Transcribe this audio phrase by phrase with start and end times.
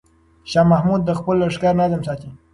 [0.51, 2.29] شاه محمود د خپل لښکر نظم ساتي.